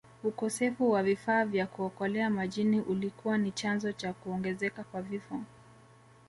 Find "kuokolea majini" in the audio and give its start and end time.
1.67-2.79